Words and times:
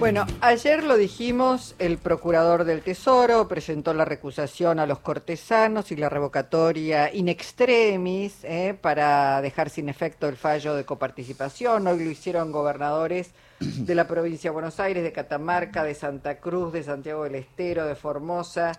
Bueno, 0.00 0.24
ayer 0.40 0.82
lo 0.82 0.96
dijimos, 0.96 1.74
el 1.78 1.98
procurador 1.98 2.64
del 2.64 2.80
Tesoro 2.80 3.46
presentó 3.48 3.92
la 3.92 4.06
recusación 4.06 4.78
a 4.78 4.86
los 4.86 5.00
cortesanos 5.00 5.92
y 5.92 5.96
la 5.96 6.08
revocatoria 6.08 7.12
in 7.12 7.28
extremis 7.28 8.42
eh, 8.44 8.74
para 8.80 9.42
dejar 9.42 9.68
sin 9.68 9.90
efecto 9.90 10.26
el 10.26 10.38
fallo 10.38 10.74
de 10.74 10.86
coparticipación. 10.86 11.86
Hoy 11.86 12.02
lo 12.02 12.10
hicieron 12.10 12.50
gobernadores 12.50 13.32
de 13.60 13.94
la 13.94 14.08
provincia 14.08 14.48
de 14.48 14.54
Buenos 14.54 14.80
Aires, 14.80 15.02
de 15.02 15.12
Catamarca, 15.12 15.84
de 15.84 15.94
Santa 15.94 16.40
Cruz, 16.40 16.72
de 16.72 16.82
Santiago 16.82 17.24
del 17.24 17.34
Estero, 17.34 17.84
de 17.84 17.94
Formosa, 17.94 18.72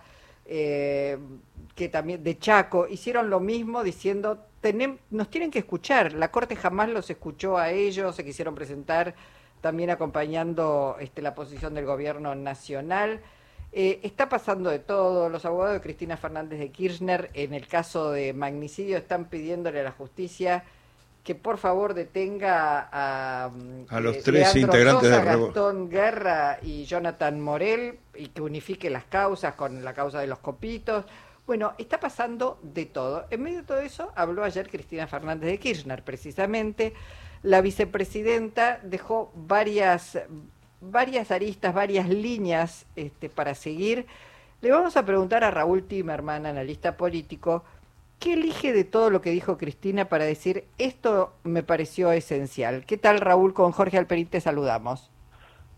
eh, 0.48 1.20
que 1.76 1.88
también 1.88 2.24
de 2.24 2.40
Chaco. 2.40 2.88
Hicieron 2.88 3.30
lo 3.30 3.40
mismo 3.40 3.84
diciendo, 3.84 4.48
nos 5.12 5.30
tienen 5.30 5.52
que 5.52 5.60
escuchar. 5.60 6.14
La 6.14 6.32
Corte 6.32 6.56
jamás 6.56 6.90
los 6.90 7.12
escuchó 7.12 7.60
a 7.60 7.70
ellos, 7.70 8.16
se 8.16 8.26
quisieron 8.26 8.56
presentar 8.56 9.14
también 9.62 9.90
acompañando 9.90 10.98
este, 11.00 11.22
la 11.22 11.36
posición 11.36 11.74
del 11.74 11.86
gobierno 11.86 12.36
nacional. 12.36 13.22
Eh, 13.72 14.00
está 14.04 14.28
pasando 14.28 14.70
de 14.70 14.80
todo. 14.80 15.30
Los 15.30 15.46
abogados 15.46 15.76
de 15.76 15.82
Cristina 15.82 16.18
Fernández 16.18 16.60
de 16.60 16.72
Kirchner, 16.72 17.30
en 17.34 17.54
el 17.54 17.68
caso 17.68 18.12
de 18.12 18.34
magnicidio, 18.34 18.98
están 18.98 19.26
pidiéndole 19.26 19.80
a 19.80 19.84
la 19.84 19.92
justicia 19.92 20.64
que 21.24 21.36
por 21.36 21.58
favor 21.60 21.94
detenga 21.94 22.90
a, 22.92 23.52
a 23.90 24.00
los 24.00 24.18
eh, 24.18 24.22
tres 24.26 24.56
integrantes 24.56 25.10
de 25.10 25.24
Gastón 25.24 25.90
Guerra 25.90 26.58
y 26.64 26.86
Jonathan 26.86 27.40
Morel 27.40 28.00
y 28.16 28.30
que 28.30 28.42
unifique 28.42 28.90
las 28.90 29.04
causas 29.06 29.54
con 29.54 29.84
la 29.86 29.94
causa 29.94 30.20
de 30.20 30.28
los 30.28 30.40
copitos. 30.40 31.06
Bueno, 31.46 31.74
está 31.78 32.00
pasando 32.00 32.60
de 32.64 32.88
todo. 32.88 33.28
En 33.30 33.44
medio 33.44 33.60
de 33.60 33.64
todo 33.64 33.80
eso 33.80 34.12
habló 34.16 34.44
ayer 34.44 34.68
Cristina 34.70 35.06
Fernández 35.06 35.52
de 35.52 35.60
Kirchner, 35.60 36.04
precisamente 36.04 36.94
la 37.44 37.62
vicepresidenta 37.62 38.80
dejó 38.84 39.32
varias, 39.36 40.20
varias 40.80 41.32
aristas, 41.32 41.74
varias 41.74 42.08
líneas 42.10 42.86
este, 42.96 43.30
para 43.30 43.56
seguir. 43.56 44.06
Le 44.62 44.72
vamos 44.72 44.96
a 44.96 45.06
preguntar 45.06 45.44
a 45.44 45.52
Raúl 45.52 45.84
Timerman, 45.84 46.46
analista 46.46 46.98
político, 46.98 47.64
¿qué 48.20 48.34
elige 48.34 48.74
de 48.74 48.84
todo 48.84 49.10
lo 49.10 49.22
que 49.22 49.32
dijo 49.32 49.58
Cristina 49.58 50.06
para 50.06 50.26
decir 50.26 50.66
esto 50.78 51.34
me 51.44 51.64
pareció 51.64 52.12
esencial? 52.12 52.86
¿Qué 52.86 52.98
tal 52.98 53.20
Raúl? 53.20 53.54
Con 53.54 53.72
Jorge 53.72 53.98
Alperín 53.98 54.28
te 54.28 54.40
saludamos. 54.40 55.10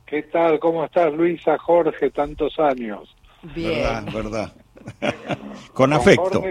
¿Qué 0.06 0.24
tal? 0.24 0.60
¿Cómo 0.60 0.84
estás 0.84 1.14
Luisa, 1.14 1.58
Jorge? 1.58 2.12
Tantos 2.12 2.60
años. 2.60 3.16
Bien. 3.56 4.06
Verdad, 4.06 4.14
verdad. 4.14 4.54
Con, 5.74 5.94
afecto. 5.94 6.44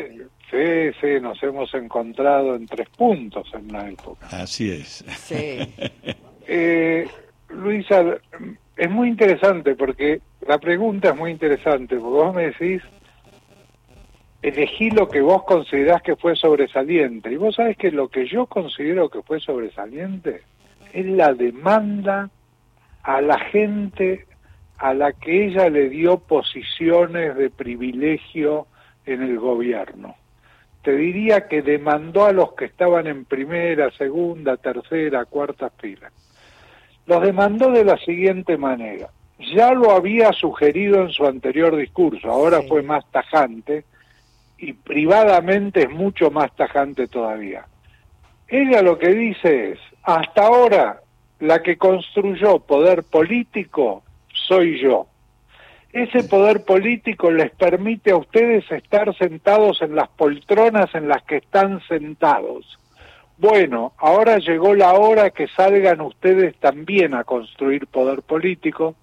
Sí, 0.53 0.92
sí, 1.00 1.19
nos 1.19 1.42
hemos 1.42 1.72
encontrado 1.72 2.55
en 2.55 2.67
tres 2.67 2.86
puntos 2.91 3.48
en 3.55 3.70
una 3.70 3.89
época. 3.89 4.27
Así 4.31 4.70
es. 4.70 5.03
Sí. 5.17 5.61
eh, 6.47 7.08
Luisa, 7.48 8.05
es 8.77 8.91
muy 8.91 9.08
interesante 9.08 9.75
porque 9.75 10.20
la 10.47 10.58
pregunta 10.58 11.08
es 11.08 11.17
muy 11.17 11.30
interesante, 11.30 11.97
porque 11.97 12.25
vos 12.25 12.34
me 12.34 12.42
decís, 12.48 12.83
elegí 14.42 14.91
lo 14.91 15.08
que 15.08 15.23
vos 15.23 15.45
considerás 15.45 16.03
que 16.03 16.17
fue 16.17 16.36
sobresaliente. 16.36 17.33
Y 17.33 17.36
vos 17.36 17.55
sabés 17.55 17.78
que 17.78 17.91
lo 17.91 18.08
que 18.08 18.27
yo 18.27 18.45
considero 18.45 19.08
que 19.08 19.23
fue 19.23 19.41
sobresaliente 19.41 20.42
es 20.92 21.06
la 21.06 21.33
demanda 21.33 22.28
a 23.05 23.23
la 23.23 23.39
gente 23.39 24.27
a 24.77 24.92
la 24.92 25.14
que 25.14 25.47
ella 25.47 25.70
le 25.70 25.89
dio 25.89 26.19
posiciones 26.19 27.36
de 27.36 27.48
privilegio 27.48 28.67
en 29.06 29.23
el 29.23 29.39
gobierno 29.39 30.14
te 30.83 30.97
diría 30.97 31.47
que 31.48 31.62
demandó 31.62 32.25
a 32.25 32.33
los 32.33 32.52
que 32.55 32.64
estaban 32.64 33.06
en 33.06 33.25
primera, 33.25 33.91
segunda, 33.92 34.56
tercera, 34.56 35.24
cuarta 35.24 35.70
fila. 35.70 36.11
Los 37.06 37.22
demandó 37.22 37.70
de 37.70 37.84
la 37.84 37.97
siguiente 37.98 38.56
manera. 38.56 39.08
Ya 39.55 39.72
lo 39.72 39.92
había 39.92 40.33
sugerido 40.33 41.02
en 41.02 41.11
su 41.11 41.27
anterior 41.27 41.77
discurso, 41.77 42.30
ahora 42.30 42.62
fue 42.62 42.83
más 42.83 43.05
tajante 43.11 43.84
y 44.58 44.73
privadamente 44.73 45.83
es 45.83 45.90
mucho 45.90 46.30
más 46.30 46.55
tajante 46.55 47.08
todavía. 47.08 47.67
Ella 48.48 48.83
lo 48.83 48.98
que 48.98 49.08
dice 49.08 49.73
es, 49.73 49.78
hasta 50.02 50.46
ahora 50.46 51.01
la 51.40 51.62
que 51.62 51.77
construyó 51.77 52.61
poder 52.61 53.02
político 53.02 54.05
soy 54.33 54.80
yo 54.80 55.07
ese 55.92 56.25
poder 56.25 56.64
político 56.64 57.30
les 57.30 57.51
permite 57.51 58.13
a 58.13 58.17
ustedes 58.17 58.70
estar 58.70 59.14
sentados 59.17 59.83
en 59.83 59.95
las 59.95 60.08
poltronas 60.08 60.95
en 60.95 61.08
las 61.08 61.23
que 61.25 61.36
están 61.36 61.80
sentados. 61.86 62.79
Bueno, 63.36 63.92
ahora 63.98 64.39
llegó 64.39 64.75
la 64.75 64.95
hora 64.95 65.31
que 65.31 65.48
salgan 65.48 66.01
ustedes 66.01 66.57
también 66.57 67.14
a 67.14 67.25
construir 67.25 67.86
poder 67.89 68.23
político, 68.23 68.95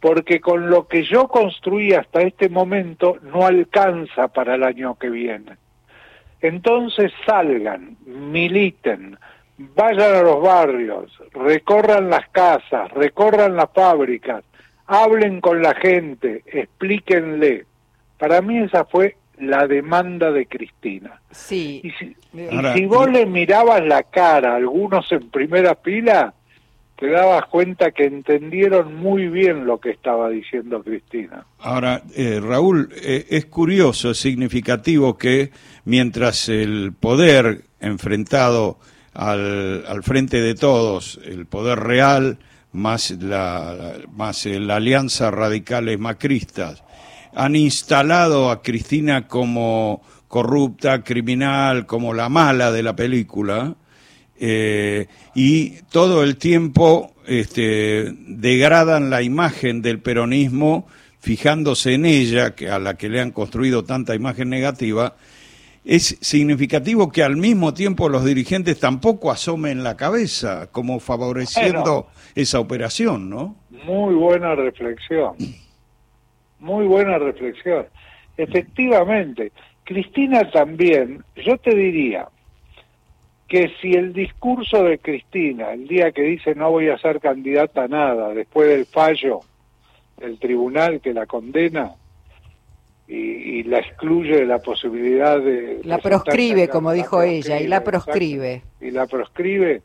porque 0.00 0.40
con 0.40 0.68
lo 0.68 0.88
que 0.88 1.04
yo 1.04 1.28
construí 1.28 1.94
hasta 1.94 2.20
este 2.20 2.48
momento 2.48 3.16
no 3.22 3.46
alcanza 3.46 4.28
para 4.28 4.56
el 4.56 4.62
año 4.62 4.96
que 4.96 5.08
viene. 5.08 5.56
Entonces 6.42 7.12
salgan, 7.24 7.96
militen, 8.04 9.18
vayan 9.56 10.16
a 10.16 10.22
los 10.22 10.42
barrios, 10.42 11.10
recorran 11.32 12.10
las 12.10 12.28
casas, 12.28 12.90
recorran 12.90 13.56
las 13.56 13.70
fábricas, 13.72 14.44
hablen 14.86 15.40
con 15.40 15.62
la 15.62 15.74
gente, 15.74 16.42
explíquenle. 16.46 17.66
Para 18.18 18.40
mí 18.40 18.58
esa 18.58 18.84
fue 18.84 19.16
la 19.38 19.66
demanda 19.66 20.30
de 20.32 20.46
Cristina. 20.46 21.20
Sí. 21.30 21.82
Y 21.84 21.90
si, 21.92 22.86
vos 22.86 23.10
le 23.10 23.26
mirabas 23.26 23.84
la 23.84 24.02
cara 24.02 24.52
a 24.52 24.56
algunos 24.56 25.10
en 25.12 25.28
primera 25.30 25.74
fila, 25.76 26.32
te 26.98 27.10
dabas 27.10 27.44
cuenta 27.46 27.90
que 27.90 28.04
entendieron 28.04 28.96
muy 28.96 29.28
bien 29.28 29.66
lo 29.66 29.78
que 29.78 29.90
estaba 29.90 30.30
diciendo 30.30 30.82
Cristina. 30.82 31.44
Ahora, 31.58 32.02
eh, 32.14 32.40
Raúl, 32.42 32.88
eh, 33.02 33.26
es 33.28 33.46
curioso, 33.46 34.10
es 34.10 34.18
significativo 34.18 35.18
que 35.18 35.50
mientras 35.84 36.48
el 36.48 36.94
poder 36.98 37.62
enfrentado 37.80 38.78
al, 39.12 39.84
al 39.86 40.02
frente 40.02 40.40
de 40.40 40.54
todos, 40.54 41.20
el 41.24 41.44
poder 41.44 41.80
real, 41.80 42.38
más 42.76 43.10
la, 43.10 43.94
más 44.14 44.46
la 44.46 44.76
Alianza 44.76 45.30
Radicales 45.30 45.98
Macristas, 45.98 46.82
han 47.34 47.56
instalado 47.56 48.50
a 48.50 48.62
Cristina 48.62 49.26
como 49.26 50.02
corrupta, 50.28 51.02
criminal, 51.02 51.86
como 51.86 52.14
la 52.14 52.28
mala 52.28 52.70
de 52.72 52.82
la 52.82 52.94
película, 52.94 53.74
eh, 54.38 55.06
y 55.34 55.70
todo 55.90 56.22
el 56.22 56.36
tiempo 56.36 57.14
este, 57.26 58.12
degradan 58.26 59.10
la 59.10 59.22
imagen 59.22 59.82
del 59.82 60.00
peronismo 60.00 60.86
fijándose 61.20 61.94
en 61.94 62.06
ella, 62.06 62.54
que 62.54 62.70
a 62.70 62.78
la 62.78 62.94
que 62.94 63.08
le 63.08 63.20
han 63.20 63.32
construido 63.32 63.84
tanta 63.84 64.14
imagen 64.14 64.48
negativa, 64.48 65.16
es 65.86 66.18
significativo 66.20 67.12
que 67.12 67.22
al 67.22 67.36
mismo 67.36 67.72
tiempo 67.72 68.08
los 68.08 68.24
dirigentes 68.24 68.80
tampoco 68.80 69.30
asomen 69.30 69.84
la 69.84 69.96
cabeza, 69.96 70.68
como 70.72 70.98
favoreciendo 70.98 72.08
esa 72.34 72.58
operación, 72.58 73.30
¿no? 73.30 73.54
Muy 73.84 74.16
buena 74.16 74.56
reflexión. 74.56 75.36
Muy 76.58 76.86
buena 76.86 77.18
reflexión. 77.18 77.86
Efectivamente, 78.36 79.52
Cristina 79.84 80.50
también, 80.50 81.22
yo 81.36 81.56
te 81.58 81.72
diría 81.72 82.26
que 83.46 83.70
si 83.80 83.92
el 83.92 84.12
discurso 84.12 84.82
de 84.82 84.98
Cristina, 84.98 85.72
el 85.72 85.86
día 85.86 86.10
que 86.10 86.22
dice 86.22 86.56
no 86.56 86.72
voy 86.72 86.88
a 86.88 86.98
ser 86.98 87.20
candidata 87.20 87.84
a 87.84 87.88
nada, 87.88 88.34
después 88.34 88.68
del 88.68 88.86
fallo 88.86 89.42
del 90.16 90.36
tribunal 90.40 91.00
que 91.00 91.14
la 91.14 91.26
condena, 91.26 91.92
y, 93.08 93.62
la 93.64 93.78
excluye 93.78 94.36
de 94.36 94.46
la 94.46 94.58
posibilidad 94.58 95.40
de... 95.40 95.80
La 95.84 95.98
proscribe, 95.98 96.68
como 96.68 96.92
dijo 96.92 97.22
ella, 97.22 97.60
y 97.60 97.66
la 97.66 97.82
proscribe. 97.82 98.62
y 98.80 98.90
la 98.90 99.06
proscribe. 99.06 99.82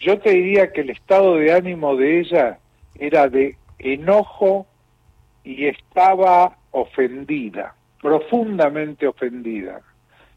Yo 0.00 0.18
te 0.18 0.30
diría 0.30 0.72
que 0.72 0.82
el 0.82 0.90
estado 0.90 1.36
de 1.36 1.52
ánimo 1.52 1.96
de 1.96 2.20
ella 2.20 2.58
era 2.98 3.28
de 3.28 3.56
enojo 3.78 4.66
y 5.42 5.66
estaba 5.66 6.56
ofendida, 6.70 7.74
profundamente 8.00 9.06
ofendida. 9.06 9.80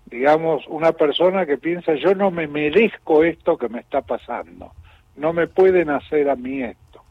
Digamos, 0.06 0.66
una 0.68 0.94
persona 0.94 1.46
que 1.46 1.57
piensa, 1.57 1.94
yo 1.96 2.16
no 2.16 2.31
me 2.31 2.48
merezco 2.48 3.24
esto 3.24 3.57
que 3.57 3.68
me 3.68 3.80
está 3.80 4.02
pasando, 4.02 4.72
no 5.18 5.34
me 5.34 5.48
pueden 5.48 5.90
hacer 5.90 6.30
a 6.30 6.36
mí 6.36 6.63
esto. 6.63 7.02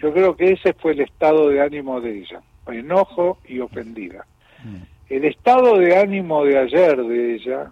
Yo 0.00 0.12
creo 0.14 0.36
que 0.36 0.52
ese 0.52 0.72
fue 0.72 0.92
el 0.92 1.00
estado 1.00 1.48
de 1.48 1.60
ánimo 1.60 2.00
de 2.00 2.20
ella, 2.20 2.40
enojo 2.68 3.38
y 3.46 3.60
ofendida. 3.60 4.24
Mm. 4.64 4.82
El 5.08 5.24
estado 5.24 5.78
de 5.78 5.96
ánimo 5.96 6.44
de 6.44 6.58
ayer 6.58 6.96
de 6.96 7.34
ella 7.34 7.70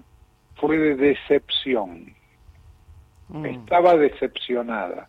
fue 0.57 0.77
de 0.79 0.97
decepción. 0.97 2.13
Mm. 3.29 3.47
Estaba 3.47 3.97
decepcionada. 3.97 5.09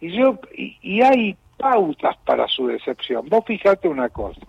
Y 0.00 0.16
yo 0.16 0.38
y, 0.56 1.00
hay 1.02 1.36
pautas 1.56 2.16
para 2.24 2.48
su 2.48 2.66
decepción. 2.66 3.28
Vos 3.28 3.44
fijate 3.46 3.88
una 3.88 4.08
cosa. 4.08 4.46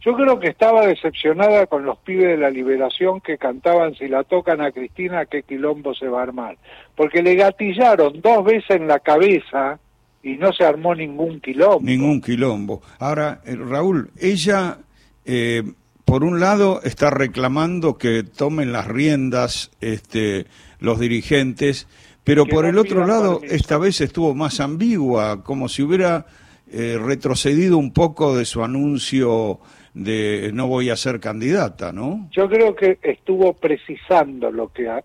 Yo 0.00 0.14
creo 0.14 0.40
que 0.40 0.48
estaba 0.48 0.86
decepcionada 0.86 1.66
con 1.66 1.84
los 1.84 1.98
pibes 1.98 2.28
de 2.28 2.38
la 2.38 2.48
liberación 2.48 3.20
que 3.20 3.36
cantaban 3.36 3.94
si 3.94 4.08
la 4.08 4.24
tocan 4.24 4.62
a 4.62 4.72
Cristina, 4.72 5.26
qué 5.26 5.42
quilombo 5.42 5.94
se 5.94 6.08
va 6.08 6.20
a 6.20 6.22
armar. 6.22 6.56
Porque 6.96 7.22
le 7.22 7.34
gatillaron 7.34 8.22
dos 8.22 8.42
veces 8.42 8.70
en 8.70 8.88
la 8.88 8.98
cabeza 9.00 9.78
y 10.22 10.36
no 10.36 10.52
se 10.52 10.64
armó 10.64 10.94
ningún 10.94 11.40
quilombo. 11.40 11.82
Ningún 11.82 12.22
quilombo. 12.22 12.80
Ahora, 12.98 13.40
eh, 13.44 13.56
Raúl, 13.56 14.10
ella, 14.18 14.78
eh, 15.26 15.62
por 16.10 16.24
un 16.24 16.40
lado, 16.40 16.80
está 16.82 17.08
reclamando 17.08 17.96
que 17.96 18.24
tomen 18.24 18.72
las 18.72 18.88
riendas 18.88 19.70
este, 19.80 20.46
los 20.80 20.98
dirigentes, 20.98 21.86
pero 22.24 22.46
por 22.46 22.66
el 22.66 22.78
otro 22.78 23.06
lado, 23.06 23.40
esta 23.44 23.78
vez 23.78 24.00
estuvo 24.00 24.34
más 24.34 24.58
ambigua, 24.58 25.44
como 25.44 25.68
si 25.68 25.82
hubiera 25.82 26.26
eh, 26.72 26.98
retrocedido 27.00 27.78
un 27.78 27.92
poco 27.92 28.36
de 28.36 28.44
su 28.44 28.64
anuncio 28.64 29.60
de 29.94 30.50
no 30.52 30.66
voy 30.66 30.90
a 30.90 30.96
ser 30.96 31.20
candidata, 31.20 31.92
¿no? 31.92 32.28
Yo 32.32 32.48
creo 32.48 32.74
que 32.74 32.98
estuvo 33.02 33.52
precisando 33.52 34.50
lo 34.50 34.66
que... 34.72 34.88
Ha... 34.88 35.04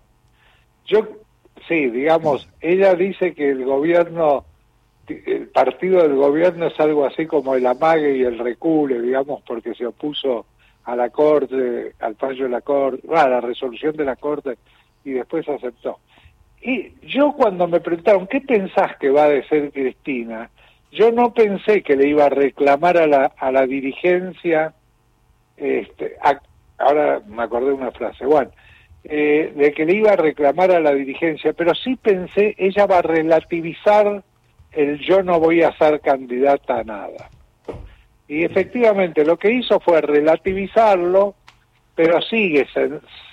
Yo, 0.88 1.06
sí, 1.68 1.88
digamos, 1.88 2.48
ella 2.60 2.96
dice 2.96 3.32
que 3.32 3.50
el 3.50 3.64
gobierno 3.64 4.44
el 5.08 5.46
partido 5.50 6.02
del 6.02 6.16
gobierno 6.16 6.66
es 6.66 6.80
algo 6.80 7.06
así 7.06 7.26
como 7.26 7.54
el 7.54 7.64
amague 7.64 8.16
y 8.16 8.22
el 8.22 8.40
recule, 8.40 9.00
digamos, 9.00 9.40
porque 9.46 9.72
se 9.74 9.86
opuso 9.86 10.46
a 10.86 10.94
la 10.96 11.10
Corte, 11.10 11.94
al 12.00 12.14
fallo 12.14 12.44
de 12.44 12.50
la 12.50 12.60
Corte, 12.60 13.06
a 13.14 13.28
la 13.28 13.40
resolución 13.40 13.96
de 13.96 14.04
la 14.04 14.16
Corte 14.16 14.56
y 15.04 15.12
después 15.12 15.48
aceptó. 15.48 15.98
Y 16.62 16.92
yo 17.06 17.32
cuando 17.32 17.66
me 17.66 17.80
preguntaron, 17.80 18.26
¿qué 18.26 18.40
pensás 18.40 18.96
que 18.96 19.10
va 19.10 19.24
a 19.24 19.28
decir 19.28 19.70
Cristina? 19.72 20.48
Yo 20.92 21.10
no 21.12 21.34
pensé 21.34 21.82
que 21.82 21.96
le 21.96 22.08
iba 22.08 22.26
a 22.26 22.30
reclamar 22.30 22.96
a 22.96 23.06
la, 23.06 23.32
a 23.36 23.50
la 23.50 23.66
dirigencia, 23.66 24.74
este, 25.56 26.16
ahora 26.78 27.20
me 27.26 27.42
acordé 27.42 27.66
de 27.68 27.74
una 27.74 27.90
frase, 27.90 28.24
bueno, 28.24 28.52
eh, 29.04 29.52
de 29.54 29.72
que 29.72 29.84
le 29.84 29.96
iba 29.96 30.12
a 30.12 30.16
reclamar 30.16 30.70
a 30.70 30.80
la 30.80 30.94
dirigencia, 30.94 31.52
pero 31.52 31.74
sí 31.74 31.96
pensé, 31.96 32.54
ella 32.58 32.86
va 32.86 32.98
a 32.98 33.02
relativizar 33.02 34.22
el 34.72 34.98
yo 35.00 35.22
no 35.22 35.40
voy 35.40 35.62
a 35.62 35.76
ser 35.76 36.00
candidata 36.00 36.78
a 36.78 36.84
nada. 36.84 37.30
Y 38.28 38.44
efectivamente 38.44 39.24
lo 39.24 39.38
que 39.38 39.52
hizo 39.52 39.78
fue 39.80 40.00
relativizarlo, 40.00 41.34
pero 41.94 42.20
sigue 42.22 42.66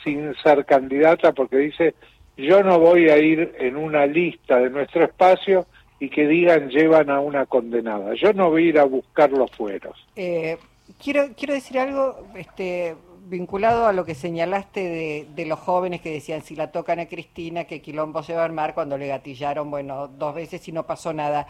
sin 0.04 0.36
ser 0.44 0.66
candidata 0.66 1.31
porque 1.31 1.57
dice 1.57 1.95
yo 2.38 2.63
no 2.63 2.80
voy 2.80 3.10
a 3.10 3.18
ir 3.18 3.56
en 3.60 3.75
una 3.78 4.06
lista 4.06 4.60
de 4.60 4.69
nuestro 4.69 5.04
espacio 5.04 5.68
y 6.00 6.10
que 6.10 6.28
digan 6.28 6.69
llevan 6.69 7.10
a 7.10 7.19
una 7.19 7.45
condenada. 7.45 8.13
Yo 8.16 8.34
no 8.34 8.50
voy 8.50 8.66
a 8.66 8.69
ir 8.69 8.80
a 8.80 8.86
buscar 8.86 9.31
los 9.31 9.51
fueros. 9.51 9.98
Eh, 10.16 10.57
quiero 11.01 11.28
quiero 11.38 11.54
decir 11.54 11.80
algo, 11.80 12.28
este 12.36 12.95
vinculado 13.25 13.88
a 13.88 13.94
lo 13.94 14.04
que 14.06 14.16
señalaste 14.16 15.25
de, 15.34 15.45
los 15.45 15.60
jóvenes 15.60 16.01
que 16.01 16.12
decían 16.12 16.42
si 16.42 16.56
la 16.56 16.72
tocan 16.72 17.00
a 17.00 17.06
Cristina, 17.07 17.63
que 17.63 17.81
Quilombo 17.81 18.22
se 18.22 18.34
va 18.34 18.42
a 18.42 18.45
armar 18.45 18.74
cuando 18.74 18.98
le 18.98 19.07
gatillaron, 19.07 19.72
bueno, 19.72 20.07
dos 20.07 20.36
veces 20.36 20.68
y 20.68 20.72
no 20.72 20.86
pasó 20.86 21.13
nada. 21.13 21.48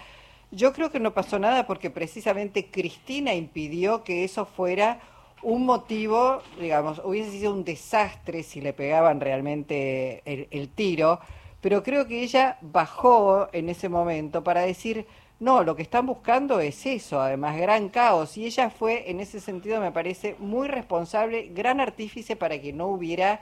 Yo 0.55 0.71
creo 0.71 0.91
que 0.91 0.99
no 0.99 1.15
pasó 1.15 1.39
nada 1.39 1.65
porque 1.65 1.89
precisamente 1.89 2.69
Cristina 2.69 3.33
impidió 3.33 4.03
que 4.03 4.23
eso 4.23 4.45
fuera 4.45 4.99
un 5.41 5.65
motivo, 5.65 6.43
digamos, 6.59 7.01
hubiese 7.03 7.31
sido 7.31 7.51
un 7.51 7.63
desastre 7.63 8.43
si 8.43 8.61
le 8.61 8.71
pegaban 8.71 9.19
realmente 9.19 10.21
el 10.25 10.69
tiro, 10.69 11.19
pero 11.59 11.81
creo 11.81 12.07
que 12.07 12.21
ella 12.21 12.59
bajó 12.61 13.49
en 13.51 13.67
ese 13.67 13.89
momento 13.89 14.43
para 14.43 14.61
decir, 14.61 15.07
no, 15.39 15.63
lo 15.63 15.75
que 15.75 15.81
están 15.81 16.05
buscando 16.05 16.59
es 16.59 16.85
eso, 16.85 17.19
además, 17.19 17.57
gran 17.57 17.89
caos. 17.89 18.37
Y 18.37 18.45
ella 18.45 18.69
fue, 18.69 19.09
en 19.09 19.21
ese 19.21 19.39
sentido, 19.39 19.81
me 19.81 19.91
parece 19.91 20.35
muy 20.37 20.67
responsable, 20.67 21.49
gran 21.51 21.79
artífice 21.79 22.35
para 22.35 22.61
que 22.61 22.73
no 22.73 22.89
hubiera 22.89 23.41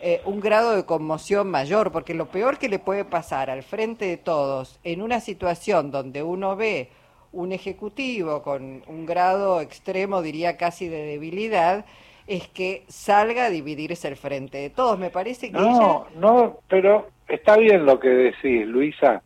eh, 0.00 0.20
un 0.24 0.40
grado 0.40 0.76
de 0.76 0.84
conmoción 0.84 1.50
mayor, 1.50 1.92
porque 1.92 2.14
lo 2.14 2.26
peor 2.26 2.58
que 2.58 2.68
le 2.68 2.78
puede 2.78 3.04
pasar 3.04 3.50
al 3.50 3.62
frente 3.62 4.06
de 4.06 4.16
todos 4.16 4.78
en 4.84 5.02
una 5.02 5.20
situación 5.20 5.90
donde 5.90 6.22
uno 6.22 6.56
ve 6.56 6.90
un 7.32 7.52
ejecutivo 7.52 8.42
con 8.42 8.82
un 8.86 9.06
grado 9.06 9.60
extremo, 9.60 10.22
diría 10.22 10.56
casi 10.56 10.88
de 10.88 11.04
debilidad, 11.04 11.84
es 12.26 12.48
que 12.48 12.84
salga 12.88 13.46
a 13.46 13.50
dividirse 13.50 14.08
el 14.08 14.16
frente 14.16 14.58
de 14.58 14.70
todos. 14.70 14.98
Me 14.98 15.10
parece 15.10 15.50
que... 15.50 15.58
No, 15.58 16.06
no, 16.16 16.58
pero 16.68 17.08
está 17.26 17.56
bien 17.56 17.84
lo 17.84 17.98
que 17.98 18.08
decís, 18.08 18.66
Luisa 18.66 19.22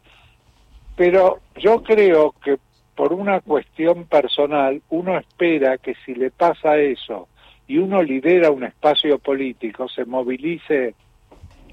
pero 0.97 1.41
yo 1.57 1.83
creo 1.83 2.35
que 2.45 2.59
por 2.95 3.13
una 3.13 3.41
cuestión 3.41 4.05
personal, 4.05 4.83
uno 4.91 5.19
espera 5.19 5.79
que 5.79 5.95
si 6.05 6.15
le 6.15 6.31
pasa 6.31 6.77
eso 6.77 7.29
y 7.67 7.79
uno 7.79 8.03
lidera 8.03 8.50
un 8.50 8.64
espacio 8.64 9.19
político, 9.19 9.88
se 9.88 10.05
movilice 10.05 10.94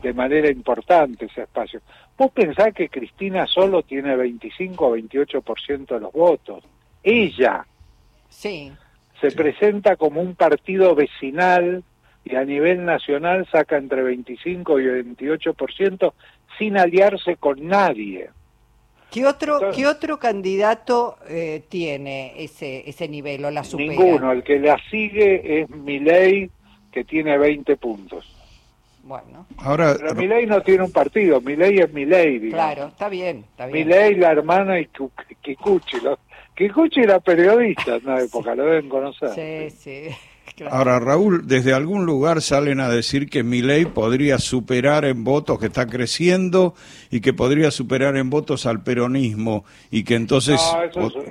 de 0.01 0.13
manera 0.13 0.49
importante 0.49 1.25
ese 1.25 1.43
espacio. 1.43 1.81
Vos 2.17 2.31
pensás 2.31 2.73
que 2.73 2.89
Cristina 2.89 3.47
solo 3.47 3.83
tiene 3.83 4.15
25 4.15 4.87
o 4.87 4.97
28% 4.97 5.87
de 5.87 5.99
los 5.99 6.11
votos. 6.13 6.63
Ella 7.03 7.65
sí. 8.29 8.71
se 9.19 9.31
presenta 9.31 9.95
como 9.95 10.21
un 10.21 10.35
partido 10.35 10.95
vecinal 10.95 11.83
y 12.23 12.35
a 12.35 12.43
nivel 12.43 12.85
nacional 12.85 13.47
saca 13.51 13.77
entre 13.77 14.03
25 14.03 14.79
y 14.79 14.85
28% 14.85 16.13
sin 16.57 16.77
aliarse 16.77 17.37
con 17.37 17.67
nadie. 17.67 18.29
¿Qué 19.11 19.25
otro, 19.25 19.71
¿qué 19.75 19.87
otro 19.87 20.19
candidato 20.19 21.17
eh, 21.27 21.63
tiene 21.67 22.33
ese, 22.43 22.87
ese 22.87 23.07
nivel 23.07 23.43
o 23.45 23.51
la 23.51 23.63
supera? 23.63 23.89
Ninguno, 23.91 24.31
el 24.31 24.43
que 24.43 24.59
la 24.59 24.77
sigue 24.89 25.61
es 25.61 25.69
Milei, 25.69 26.49
que 26.91 27.03
tiene 27.03 27.37
20 27.37 27.75
puntos. 27.77 28.35
Bueno. 29.03 29.47
Ahora, 29.57 29.95
Pero 29.97 30.13
Milei 30.13 30.45
no 30.45 30.61
tiene 30.61 30.83
un 30.83 30.91
partido, 30.91 31.41
Milei 31.41 31.79
es 31.79 31.91
Milei. 31.91 32.51
Claro, 32.51 32.87
está 32.87 33.09
bien, 33.09 33.45
está 33.49 33.65
bien. 33.65 33.87
Milei, 33.87 34.15
la 34.15 34.31
hermana 34.31 34.79
y 34.79 34.87
Kikuchi. 35.41 35.97
Kikuchi 36.53 37.01
era 37.01 37.19
periodista 37.19 37.95
en 37.95 38.05
una 38.05 38.21
época, 38.21 38.53
lo 38.53 38.65
deben 38.65 38.89
conocer. 38.89 39.29
Sí, 39.29 39.75
sí. 39.75 40.15
Ahora, 40.69 40.99
Raúl, 40.99 41.47
desde 41.47 41.73
algún 41.73 42.05
lugar 42.05 42.41
salen 42.41 42.79
a 42.79 42.89
decir 42.89 43.29
que 43.29 43.43
mi 43.43 43.61
podría 43.85 44.39
superar 44.39 45.05
en 45.05 45.23
votos, 45.23 45.59
que 45.59 45.67
está 45.67 45.85
creciendo, 45.87 46.73
y 47.11 47.21
que 47.21 47.33
podría 47.33 47.71
superar 47.71 48.17
en 48.17 48.29
votos 48.29 48.65
al 48.65 48.83
peronismo, 48.83 49.65
y 49.91 50.03
que 50.03 50.15
entonces... 50.15 50.59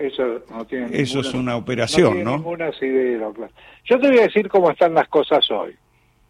eso, 0.00 0.42
no 0.50 0.64
tiene 0.64 0.88
eso 0.92 1.20
es 1.20 1.34
una 1.34 1.56
operación, 1.56 2.22
¿no? 2.25 2.36
ninguna 2.36 2.70
idea, 2.80 3.28
claro. 3.34 3.52
Yo 3.84 3.98
te 3.98 4.08
voy 4.08 4.19
a 4.19 4.22
decir 4.22 4.48
cómo 4.48 4.70
están 4.70 4.94
las 4.94 5.08
cosas 5.08 5.50
hoy. 5.50 5.74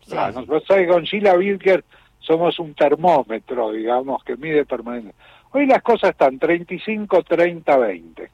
Claro, 0.06 0.46
con 0.46 1.02
Sheila 1.02 1.34
Wilker 1.34 1.84
somos 2.20 2.58
un 2.58 2.74
termómetro, 2.74 3.72
digamos, 3.72 4.22
que 4.24 4.36
mide 4.36 4.64
permanente. 4.64 5.14
Hoy 5.52 5.66
las 5.66 5.82
cosas 5.82 6.10
están 6.10 6.38
35, 6.38 7.22
30, 7.22 7.76
20. 7.76 8.30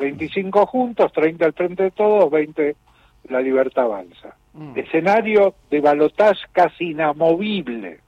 25 0.00 0.66
juntos, 0.66 1.12
30 1.12 1.44
al 1.44 1.52
frente 1.52 1.84
de 1.84 1.90
todos, 1.90 2.30
20 2.30 2.76
la 3.28 3.40
libertad 3.40 3.84
avanza. 3.84 4.34
Mm. 4.54 4.78
Escenario 4.78 5.54
de 5.70 5.80
balotaje 5.80 6.40
casi 6.52 6.90
inamovible. 6.90 8.00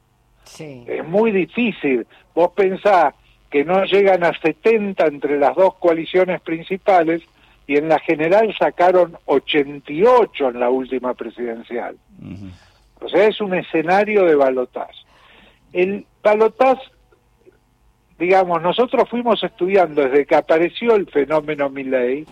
Sí. 0.44 0.84
Es 0.88 1.06
muy 1.06 1.30
difícil. 1.30 2.06
Vos 2.34 2.50
pensás 2.52 3.14
que 3.50 3.64
no 3.64 3.84
llegan 3.84 4.24
a 4.24 4.32
70 4.38 5.06
entre 5.06 5.38
las 5.38 5.54
dos 5.54 5.74
coaliciones 5.74 6.40
principales 6.40 7.22
y 7.66 7.76
en 7.76 7.88
la 7.88 7.98
general 8.00 8.54
sacaron 8.58 9.16
88 9.26 10.48
en 10.48 10.60
la 10.60 10.70
última 10.70 11.14
presidencial. 11.14 11.96
O 13.00 13.08
sea, 13.08 13.26
es 13.26 13.40
un 13.40 13.54
escenario 13.54 14.24
de 14.24 14.34
balotaje. 14.34 14.94
El 15.72 16.06
balotaje 16.22 16.82
digamos, 18.22 18.62
nosotros 18.62 19.08
fuimos 19.08 19.42
estudiando 19.42 20.02
desde 20.02 20.24
que 20.26 20.36
apareció 20.36 20.94
el 20.94 21.10
fenómeno 21.10 21.68
Milley, 21.68 22.24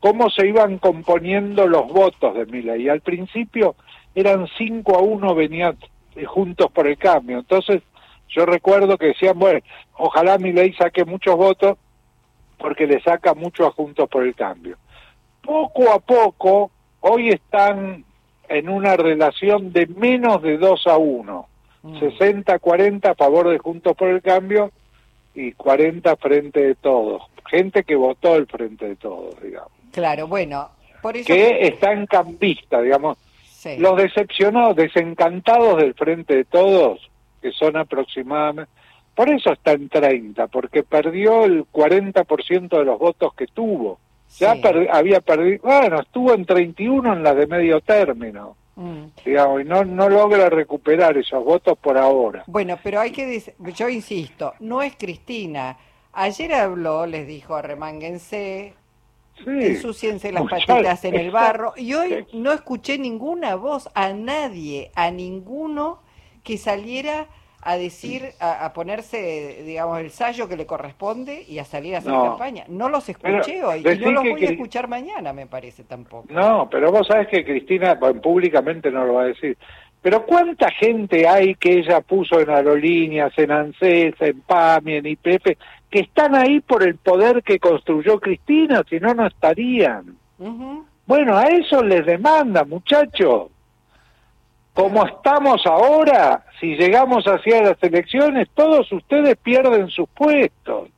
cómo 0.00 0.28
se 0.28 0.48
iban 0.48 0.78
componiendo 0.78 1.68
los 1.68 1.86
votos 1.86 2.34
de 2.34 2.44
Milley. 2.46 2.88
Al 2.88 3.02
principio 3.02 3.76
eran 4.16 4.48
5 4.58 4.98
a 4.98 5.00
1 5.00 5.34
venían 5.36 5.76
juntos 6.26 6.72
por 6.72 6.88
el 6.88 6.98
cambio. 6.98 7.38
Entonces, 7.38 7.82
yo 8.30 8.44
recuerdo 8.46 8.98
que 8.98 9.06
decían, 9.06 9.38
bueno, 9.38 9.60
ojalá 9.94 10.38
Milley 10.38 10.72
saque 10.72 11.04
muchos 11.04 11.36
votos 11.36 11.78
porque 12.58 12.88
le 12.88 13.00
saca 13.02 13.34
mucho 13.34 13.64
a 13.64 13.70
Juntos 13.70 14.08
por 14.08 14.24
el 14.24 14.34
Cambio. 14.34 14.76
Poco 15.40 15.92
a 15.92 16.00
poco, 16.00 16.72
hoy 17.00 17.28
están 17.28 18.04
en 18.48 18.68
una 18.68 18.96
relación 18.96 19.72
de 19.72 19.86
menos 19.86 20.42
de 20.42 20.58
2 20.58 20.86
a 20.88 20.96
1. 20.96 21.48
60-40 21.84 23.10
a 23.10 23.14
favor 23.14 23.50
de 23.50 23.58
Juntos 23.58 23.96
por 23.96 24.08
el 24.08 24.20
Cambio 24.20 24.72
y 25.34 25.52
40 25.52 26.16
frente 26.16 26.60
de 26.60 26.74
todos. 26.74 27.22
Gente 27.48 27.84
que 27.84 27.94
votó 27.94 28.36
el 28.36 28.46
frente 28.46 28.88
de 28.88 28.96
todos, 28.96 29.40
digamos. 29.42 29.70
Claro, 29.92 30.26
bueno, 30.26 30.70
por 31.00 31.16
eso... 31.16 31.26
Que 31.26 31.66
están 31.66 32.06
campista, 32.06 32.80
digamos. 32.80 33.18
Los 33.78 33.96
decepcionados, 33.96 34.76
desencantados 34.76 35.76
del 35.78 35.94
frente 35.94 36.34
de 36.34 36.44
todos, 36.44 37.10
que 37.40 37.52
son 37.52 37.76
aproximadamente... 37.76 38.70
Por 39.14 39.28
eso 39.28 39.52
está 39.52 39.72
en 39.72 39.88
30, 39.90 40.46
porque 40.46 40.82
perdió 40.82 41.44
el 41.44 41.66
40% 41.66 42.78
de 42.78 42.84
los 42.84 42.98
votos 42.98 43.34
que 43.34 43.46
tuvo. 43.46 43.98
Ya 44.38 44.56
había 44.90 45.20
perdido, 45.20 45.58
bueno, 45.62 46.00
estuvo 46.00 46.32
en 46.32 46.46
31 46.46 47.12
en 47.12 47.22
las 47.22 47.36
de 47.36 47.46
medio 47.46 47.82
término. 47.82 48.56
Mm. 48.76 49.04
Digamos, 49.24 49.60
y 49.60 49.64
no, 49.64 49.84
no 49.84 50.08
logra 50.08 50.48
recuperar 50.48 51.16
esos 51.18 51.44
votos 51.44 51.76
por 51.78 51.98
ahora. 51.98 52.44
Bueno, 52.46 52.78
pero 52.82 53.00
hay 53.00 53.10
que 53.12 53.26
decir, 53.26 53.54
yo 53.74 53.88
insisto, 53.88 54.54
no 54.60 54.82
es 54.82 54.96
Cristina. 54.96 55.76
Ayer 56.12 56.54
habló, 56.54 57.06
les 57.06 57.26
dijo, 57.26 57.54
arremánguense, 57.54 58.74
Sí. 59.44 59.50
ensuciense 59.50 60.30
las 60.30 60.42
Muchachos, 60.42 60.66
patitas 60.66 61.04
en 61.04 61.14
el 61.16 61.30
barro. 61.32 61.72
Y 61.76 61.94
hoy 61.94 62.26
no 62.32 62.52
escuché 62.52 62.98
ninguna 62.98 63.56
voz 63.56 63.88
a 63.94 64.12
nadie, 64.12 64.90
a 64.94 65.10
ninguno 65.10 66.00
que 66.44 66.58
saliera 66.58 67.26
a 67.64 67.76
decir, 67.76 68.32
a, 68.40 68.64
a 68.64 68.72
ponerse, 68.72 69.62
digamos, 69.64 70.00
el 70.00 70.10
sallo 70.10 70.48
que 70.48 70.56
le 70.56 70.66
corresponde 70.66 71.44
y 71.48 71.60
a 71.60 71.64
salir 71.64 71.94
a 71.94 71.98
hacer 71.98 72.10
No. 72.12 72.30
campaña. 72.30 72.64
No 72.68 72.88
los 72.88 73.08
escuché 73.08 73.42
Pero, 73.46 73.68
hoy 73.68 73.80
y 73.80 73.98
no 73.98 74.10
los 74.10 74.22
que 74.24 74.30
voy 74.30 74.44
a 74.44 74.50
escuchar 74.50 74.88
mañana, 74.88 75.32
me 75.32 75.46
parece 75.46 75.84
tampoco. 75.84 76.26
No, 76.30 76.68
pero 76.68 76.90
vos 76.90 77.06
sabés 77.06 77.28
que 77.28 77.44
Cristina 77.44 77.94
bueno, 77.94 78.20
públicamente 78.20 78.90
no 78.90 79.04
lo 79.04 79.14
va 79.14 79.22
a 79.22 79.26
decir. 79.26 79.56
Pero 80.00 80.26
¿cuánta 80.26 80.68
gente 80.72 81.28
hay 81.28 81.54
que 81.54 81.74
ella 81.78 82.00
puso 82.00 82.40
en 82.40 82.50
aerolíneas, 82.50 83.32
en 83.38 83.52
ANSES, 83.52 84.14
en 84.18 84.40
PAMI, 84.40 84.94
en 84.96 85.06
IPF, 85.06 85.56
que 85.88 86.00
están 86.00 86.34
ahí 86.34 86.58
por 86.58 86.82
el 86.82 86.96
poder 86.96 87.44
que 87.44 87.60
construyó 87.60 88.18
Cristina? 88.18 88.82
Si 88.90 88.98
no, 88.98 89.14
no 89.14 89.28
estarían. 89.28 90.16
Bueno, 91.06 91.36
a 91.36 91.44
eso 91.44 91.84
les 91.84 92.04
demanda, 92.04 92.64
muchachos. 92.64 93.50
Como 94.74 95.06
estamos 95.06 95.66
ahora, 95.66 96.44
si 96.58 96.76
llegamos 96.76 97.24
hacia 97.24 97.62
las 97.62 97.82
elecciones, 97.82 98.48
todos 98.54 98.90
ustedes 98.90 99.36
pierden 99.36 99.88
sus 99.88 100.08
puestos. 100.08 100.88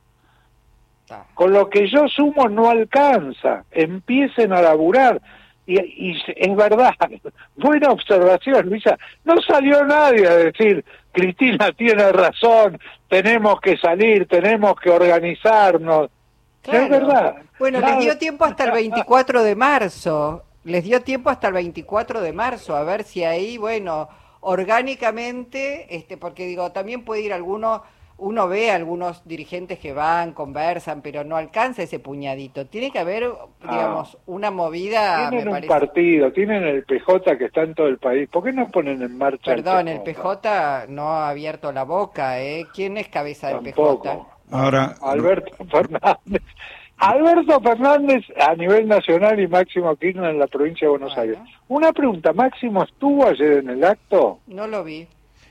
Con 1.33 1.53
lo 1.53 1.69
que 1.69 1.87
yo 1.89 2.07
sumo 2.07 2.47
no 2.49 2.69
alcanza. 2.69 3.63
Empiecen 3.71 4.53
a 4.53 4.61
laburar. 4.61 5.21
Y, 5.67 5.79
y 5.79 6.23
es 6.35 6.55
verdad, 6.55 6.93
buena 7.55 7.89
observación, 7.89 8.69
Luisa. 8.69 8.97
No 9.23 9.41
salió 9.41 9.83
nadie 9.83 10.27
a 10.27 10.35
decir, 10.35 10.85
Cristina 11.11 11.71
tiene 11.71 12.11
razón, 12.11 12.79
tenemos 13.09 13.59
que 13.61 13.77
salir, 13.77 14.27
tenemos 14.27 14.75
que 14.79 14.91
organizarnos. 14.91 16.09
Claro. 16.61 16.83
Es 16.83 16.89
verdad. 16.89 17.35
Bueno, 17.57 17.79
les 17.79 17.99
dio 17.99 18.17
tiempo 18.17 18.45
hasta 18.45 18.65
el 18.65 18.71
24 18.71 19.43
de 19.43 19.55
marzo. 19.55 20.43
Les 20.65 20.83
dio 20.83 21.01
tiempo 21.01 21.29
hasta 21.29 21.47
el 21.47 21.53
24 21.53 22.21
de 22.21 22.33
marzo, 22.33 22.75
a 22.75 22.83
ver 22.83 23.03
si 23.03 23.23
ahí, 23.23 23.57
bueno, 23.57 24.09
orgánicamente, 24.41 25.95
este, 25.95 26.17
porque 26.17 26.47
digo, 26.47 26.71
también 26.71 27.05
puede 27.05 27.21
ir 27.21 27.33
alguno, 27.33 27.83
uno 28.17 28.47
ve 28.47 28.71
a 28.71 28.75
algunos 28.75 29.27
dirigentes 29.27 29.77
que 29.77 29.93
van, 29.93 30.33
conversan, 30.33 31.03
pero 31.03 31.23
no 31.23 31.37
alcanza 31.37 31.83
ese 31.83 31.99
puñadito. 31.99 32.65
Tiene 32.65 32.89
que 32.89 32.97
haber, 32.97 33.29
digamos, 33.61 34.17
una 34.25 34.49
movida, 34.49 35.29
Tienen 35.29 35.45
me 35.45 35.51
un 35.51 35.51
parece. 35.51 35.67
partido, 35.67 36.31
tienen 36.31 36.63
el 36.63 36.83
PJ 36.83 37.37
que 37.37 37.45
está 37.45 37.61
en 37.61 37.75
todo 37.75 37.87
el 37.87 37.99
país. 37.99 38.27
¿Por 38.29 38.43
qué 38.43 38.51
no 38.51 38.67
ponen 38.69 39.03
en 39.03 39.15
marcha 39.19 39.51
Perdón, 39.51 39.87
el 39.87 40.01
PJ 40.01 40.87
no 40.89 41.09
ha 41.09 41.29
abierto 41.29 41.71
la 41.71 41.83
boca, 41.83 42.41
¿eh? 42.41 42.65
¿Quién 42.73 42.97
es 42.97 43.07
cabeza 43.07 43.49
del 43.49 43.59
PJ? 43.59 44.25
Ahora, 44.49 44.95
Alberto 45.01 45.63
Fernández. 45.65 46.41
Alberto 46.97 47.59
Fernández 47.61 48.23
a 48.39 48.55
nivel 48.55 48.87
nacional 48.87 49.39
y 49.39 49.47
Máximo 49.47 49.95
Kirchner 49.95 50.31
en 50.31 50.39
la 50.39 50.47
provincia 50.47 50.85
de 50.87 50.91
Buenos 50.91 51.13
Bueno. 51.15 51.33
Aires. 51.33 51.53
Una 51.67 51.91
pregunta, 51.91 52.31
¿Máximo 52.33 52.83
estuvo 52.83 53.27
ayer 53.27 53.57
en 53.59 53.69
el 53.69 53.83
acto? 53.83 54.39
No 54.47 54.65
lo 54.67 54.83
vi. 54.83 55.07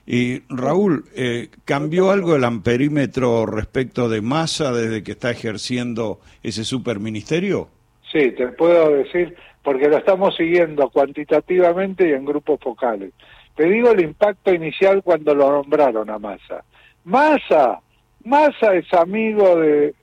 y 0.06 0.42
Raúl, 0.48 1.04
eh, 1.16 1.48
¿cambió 1.64 2.10
algo 2.10 2.36
el 2.36 2.44
amperímetro 2.44 3.46
respecto 3.46 4.08
de 4.08 4.20
masa 4.20 4.72
desde 4.72 5.02
que 5.02 5.12
está 5.12 5.30
ejerciendo 5.30 6.20
ese 6.42 6.64
superministerio? 6.64 7.68
Sí, 8.12 8.30
te 8.32 8.48
puedo 8.48 8.90
decir, 8.90 9.34
porque 9.62 9.88
lo 9.88 9.98
estamos 9.98 10.34
siguiendo 10.36 10.88
cuantitativamente 10.90 12.08
y 12.08 12.12
en 12.12 12.24
grupos 12.24 12.60
focales. 12.60 13.12
Te 13.56 13.66
digo 13.68 13.90
el 13.92 14.02
impacto 14.02 14.52
inicial 14.52 15.02
cuando 15.02 15.34
lo 15.34 15.50
nombraron 15.50 16.08
a 16.10 16.18
Massa. 16.18 16.64
Massa, 17.04 17.80
Massa 18.24 18.74
es 18.74 18.92
amigo 18.94 19.56
de, 19.56 19.94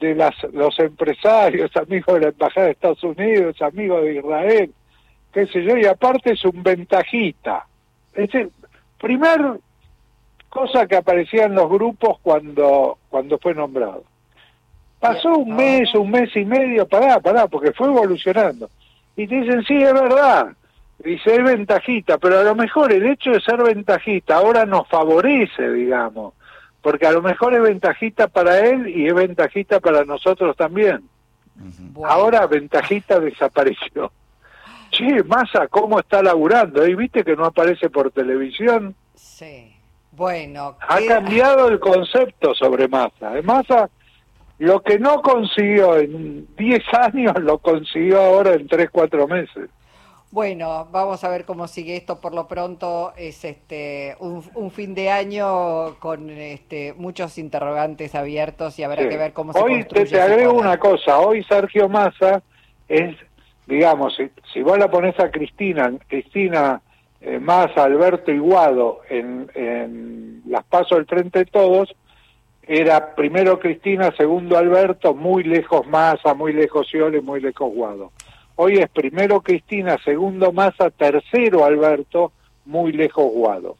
de 0.00 0.14
las, 0.14 0.34
los 0.52 0.78
empresarios, 0.78 1.74
amigo 1.76 2.14
de 2.14 2.20
la 2.20 2.28
Embajada 2.28 2.66
de 2.66 2.72
Estados 2.72 3.02
Unidos, 3.02 3.60
amigo 3.62 4.00
de 4.00 4.16
Israel, 4.16 4.72
qué 5.32 5.46
sé 5.46 5.62
yo, 5.64 5.76
y 5.76 5.86
aparte 5.86 6.32
es 6.32 6.44
un 6.44 6.62
ventajita. 6.62 7.66
Es 8.14 8.34
el 8.34 8.50
primer 8.98 9.60
cosa 10.48 10.86
que 10.86 10.96
aparecía 10.96 11.44
en 11.44 11.54
los 11.54 11.68
grupos 11.68 12.18
cuando, 12.22 12.98
cuando 13.08 13.38
fue 13.38 13.54
nombrado. 13.54 14.04
Pasó 15.00 15.36
un 15.36 15.54
mes, 15.54 15.94
un 15.94 16.10
mes 16.10 16.34
y 16.34 16.44
medio, 16.44 16.88
pará, 16.88 17.20
pará, 17.20 17.46
porque 17.46 17.72
fue 17.72 17.88
evolucionando. 17.88 18.70
Y 19.16 19.26
te 19.26 19.40
dicen, 19.40 19.62
sí, 19.64 19.76
es 19.76 19.92
verdad. 19.92 20.48
Dice, 20.98 21.34
es 21.34 21.44
ventajita, 21.44 22.16
pero 22.16 22.40
a 22.40 22.42
lo 22.42 22.54
mejor 22.54 22.90
el 22.92 23.06
hecho 23.06 23.30
de 23.30 23.40
ser 23.40 23.62
ventajita 23.62 24.36
ahora 24.36 24.64
nos 24.64 24.88
favorece, 24.88 25.70
digamos, 25.70 26.32
porque 26.86 27.04
a 27.04 27.10
lo 27.10 27.20
mejor 27.20 27.52
es 27.52 27.60
ventajita 27.62 28.28
para 28.28 28.60
él 28.60 28.86
y 28.86 29.08
es 29.08 29.12
ventajita 29.12 29.80
para 29.80 30.04
nosotros 30.04 30.56
también. 30.56 31.02
Bueno. 31.56 32.08
Ahora 32.14 32.46
ventajita 32.46 33.18
desapareció. 33.18 34.12
Che, 34.92 35.24
Massa, 35.24 35.66
¿cómo 35.66 35.98
está 35.98 36.22
laburando? 36.22 36.84
¿Eh? 36.84 36.94
¿Viste 36.94 37.24
que 37.24 37.34
no 37.34 37.46
aparece 37.46 37.90
por 37.90 38.12
televisión? 38.12 38.94
Sí. 39.16 39.74
Bueno, 40.12 40.76
Ha 40.88 40.98
queda- 40.98 41.14
cambiado 41.16 41.66
el 41.70 41.80
concepto 41.80 42.54
sobre 42.54 42.86
Massa. 42.86 43.36
¿eh? 43.36 43.42
Massa, 43.42 43.90
lo 44.58 44.80
que 44.80 45.00
no 45.00 45.20
consiguió 45.22 45.96
en 45.96 46.46
10 46.56 46.84
años, 46.94 47.34
lo 47.40 47.58
consiguió 47.58 48.20
ahora 48.20 48.52
en 48.54 48.68
3, 48.68 48.90
4 48.92 49.26
meses. 49.26 49.68
Bueno, 50.40 50.86
vamos 50.92 51.24
a 51.24 51.30
ver 51.30 51.46
cómo 51.46 51.66
sigue 51.66 51.96
esto. 51.96 52.20
Por 52.20 52.34
lo 52.34 52.46
pronto 52.46 53.14
es 53.16 53.42
este 53.42 54.16
un, 54.20 54.42
un 54.54 54.70
fin 54.70 54.94
de 54.94 55.08
año 55.08 55.94
con 55.98 56.28
este 56.28 56.92
muchos 56.92 57.38
interrogantes 57.38 58.14
abiertos 58.14 58.78
y 58.78 58.82
habrá 58.82 59.04
Sí. 59.04 59.08
que 59.08 59.16
ver 59.16 59.32
cómo 59.32 59.54
se 59.54 59.60
Hoy 59.62 59.72
te, 59.72 59.78
construye 59.78 60.04
te 60.10 60.16
ese 60.16 60.20
agrego 60.20 60.52
poder. 60.52 60.66
una 60.66 60.78
cosa. 60.78 61.20
Hoy 61.20 61.42
Sergio 61.44 61.88
Massa 61.88 62.42
es, 62.86 63.16
digamos, 63.66 64.14
si, 64.14 64.28
si 64.52 64.60
vos 64.60 64.78
la 64.78 64.90
pones 64.90 65.18
a 65.18 65.30
Cristina, 65.30 65.90
Cristina 66.06 66.82
eh, 67.22 67.38
Massa, 67.38 67.84
Alberto 67.84 68.30
Iguado 68.30 69.00
en, 69.08 69.50
en 69.54 70.42
las 70.46 70.64
pasos 70.66 70.98
del 70.98 71.06
Frente 71.06 71.38
de 71.38 71.44
Todos, 71.46 71.96
era 72.62 73.14
primero 73.14 73.58
Cristina, 73.58 74.12
segundo 74.18 74.58
Alberto, 74.58 75.14
muy 75.14 75.44
lejos 75.44 75.86
Massa, 75.86 76.34
muy 76.34 76.52
lejos 76.52 76.86
Scioli, 76.88 77.22
muy 77.22 77.40
lejos 77.40 77.72
Guado. 77.72 78.12
Hoy 78.58 78.78
es 78.78 78.88
primero 78.88 79.42
Cristina, 79.42 79.98
segundo 80.02 80.50
Massa, 80.50 80.88
tercero 80.90 81.66
Alberto, 81.66 82.32
muy 82.64 82.90
lejos 82.90 83.30
Guado. 83.30 83.76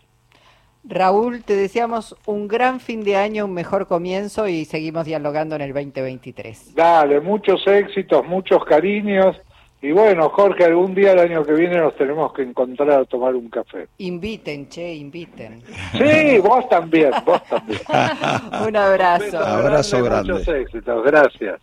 Raúl, 0.84 1.42
te 1.42 1.56
deseamos 1.56 2.14
un 2.26 2.46
gran 2.46 2.78
fin 2.78 3.02
de 3.02 3.16
año, 3.16 3.46
un 3.46 3.54
mejor 3.54 3.86
comienzo 3.88 4.46
y 4.46 4.66
seguimos 4.66 5.06
dialogando 5.06 5.56
en 5.56 5.62
el 5.62 5.72
2023. 5.72 6.74
Dale, 6.74 7.20
muchos 7.20 7.66
éxitos, 7.66 8.24
muchos 8.26 8.64
cariños. 8.66 9.34
Y 9.80 9.92
bueno, 9.92 10.28
Jorge, 10.28 10.64
algún 10.64 10.94
día 10.94 11.12
el 11.12 11.20
año 11.20 11.44
que 11.44 11.54
viene 11.54 11.78
nos 11.78 11.96
tenemos 11.96 12.32
que 12.34 12.42
encontrar 12.42 12.90
a 12.90 13.04
tomar 13.06 13.34
un 13.34 13.48
café. 13.48 13.88
Inviten, 13.98 14.68
che, 14.68 14.94
inviten. 14.94 15.62
Sí, 15.92 16.38
vos 16.38 16.68
también, 16.68 17.10
vos 17.24 17.42
también. 17.44 17.80
un 18.68 18.76
abrazo. 18.76 19.38
Abrazo 19.38 20.04
grande. 20.04 20.34
Muchos 20.34 20.48
éxitos, 20.48 21.02
gracias. 21.02 21.60